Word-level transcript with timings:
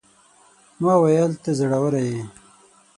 ما 0.81 0.93
وويل: 0.99 1.31
ته 1.43 1.51
زړوره 1.59 2.01
يې. 2.09 2.21